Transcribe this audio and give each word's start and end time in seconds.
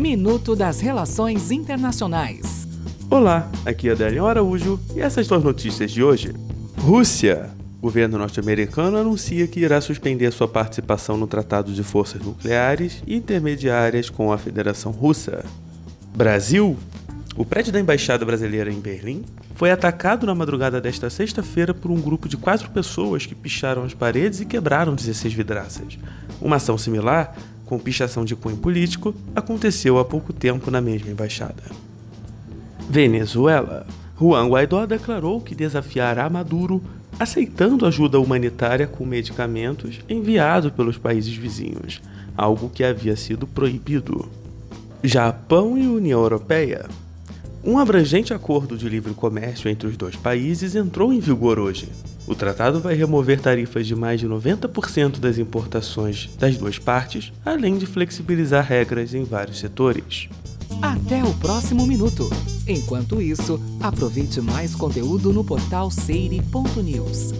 Minuto 0.00 0.56
das 0.56 0.80
Relações 0.80 1.50
Internacionais. 1.50 2.66
Olá, 3.10 3.50
aqui 3.66 3.86
é 3.86 3.92
Adélio 3.92 4.24
Araújo 4.24 4.80
e 4.96 5.00
essas 5.00 5.26
são 5.26 5.36
as 5.36 5.44
notícias 5.44 5.90
de 5.90 6.02
hoje. 6.02 6.32
Rússia. 6.78 7.50
O 7.76 7.82
governo 7.82 8.16
norte-americano 8.16 8.96
anuncia 8.96 9.46
que 9.46 9.60
irá 9.60 9.78
suspender 9.78 10.30
sua 10.30 10.48
participação 10.48 11.18
no 11.18 11.26
Tratado 11.26 11.70
de 11.70 11.82
Forças 11.82 12.22
Nucleares 12.22 13.02
e 13.06 13.14
Intermediárias 13.14 14.08
com 14.08 14.32
a 14.32 14.38
Federação 14.38 14.90
Russa. 14.90 15.44
Brasil. 16.16 16.78
O 17.36 17.44
prédio 17.44 17.70
da 17.70 17.78
Embaixada 17.78 18.24
Brasileira 18.24 18.72
em 18.72 18.80
Berlim 18.80 19.22
foi 19.54 19.70
atacado 19.70 20.24
na 20.26 20.34
madrugada 20.34 20.80
desta 20.80 21.10
sexta-feira 21.10 21.74
por 21.74 21.90
um 21.90 22.00
grupo 22.00 22.26
de 22.26 22.38
quatro 22.38 22.70
pessoas 22.70 23.26
que 23.26 23.34
picharam 23.34 23.84
as 23.84 23.92
paredes 23.92 24.40
e 24.40 24.46
quebraram 24.46 24.94
16 24.94 25.34
vidraças. 25.34 25.98
Uma 26.40 26.56
ação 26.56 26.78
similar, 26.78 27.36
com 27.70 27.78
pichação 27.78 28.24
de 28.24 28.34
cunho 28.34 28.56
político, 28.56 29.14
aconteceu 29.32 29.96
há 30.00 30.04
pouco 30.04 30.32
tempo 30.32 30.72
na 30.72 30.80
mesma 30.80 31.08
embaixada. 31.08 31.62
Venezuela. 32.88 33.86
Juan 34.18 34.48
Guaidó 34.48 34.84
declarou 34.84 35.40
que 35.40 35.54
desafiará 35.54 36.28
Maduro, 36.28 36.82
aceitando 37.16 37.86
ajuda 37.86 38.18
humanitária 38.18 38.88
com 38.88 39.06
medicamentos 39.06 40.00
enviados 40.08 40.72
pelos 40.72 40.98
países 40.98 41.32
vizinhos, 41.32 42.02
algo 42.36 42.68
que 42.68 42.82
havia 42.82 43.14
sido 43.14 43.46
proibido. 43.46 44.28
Japão 45.04 45.78
e 45.78 45.86
União 45.86 46.20
Europeia. 46.20 46.86
Um 47.62 47.78
abrangente 47.78 48.34
acordo 48.34 48.76
de 48.76 48.88
livre 48.88 49.14
comércio 49.14 49.70
entre 49.70 49.86
os 49.86 49.96
dois 49.96 50.16
países 50.16 50.74
entrou 50.74 51.12
em 51.12 51.20
vigor 51.20 51.60
hoje. 51.60 51.88
O 52.26 52.34
tratado 52.34 52.80
vai 52.80 52.94
remover 52.94 53.40
tarifas 53.40 53.86
de 53.86 53.94
mais 53.94 54.20
de 54.20 54.28
90% 54.28 55.18
das 55.18 55.38
importações 55.38 56.30
das 56.38 56.56
duas 56.56 56.78
partes, 56.78 57.32
além 57.44 57.78
de 57.78 57.86
flexibilizar 57.86 58.64
regras 58.64 59.14
em 59.14 59.24
vários 59.24 59.58
setores. 59.58 60.28
Até 60.80 61.22
o 61.24 61.34
próximo 61.34 61.86
minuto. 61.86 62.30
Enquanto 62.66 63.20
isso, 63.20 63.60
aproveite 63.80 64.40
mais 64.40 64.74
conteúdo 64.74 65.32
no 65.32 65.44
portal 65.44 65.90
seire.news. 65.90 67.32